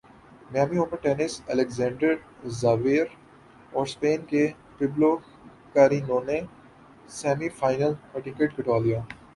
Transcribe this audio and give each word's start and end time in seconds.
Miami 0.51 0.77
Open 0.77 0.97
tennis 1.03 1.33
Alexander 1.47 2.13
Zverev 2.59 3.05
اورسپین 3.73 4.25
کے 4.25 4.43
Pablo 4.77 5.15
Carreno 5.73 6.19
نے 6.23 6.39
سیمی 7.11 7.49
فائنل 7.59 7.93
کا 8.11 8.19
ٹکٹ 8.19 8.55
کٹوا 8.57 8.79
لیا 8.79 8.99